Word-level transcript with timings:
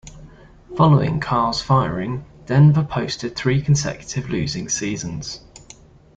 Following 0.77 1.19
Karl's 1.19 1.61
firing, 1.61 2.25
Denver 2.47 2.83
posted 2.83 3.35
three 3.35 3.61
consecutive 3.61 4.31
losing 4.31 4.67
seasons. 4.67 5.41